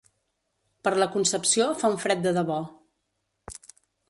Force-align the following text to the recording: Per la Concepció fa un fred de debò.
Per 0.87 0.93
la 1.03 1.07
Concepció 1.15 1.67
fa 1.83 1.93
un 1.97 2.01
fred 2.05 2.25
de 2.27 2.33
debò. 2.39 2.59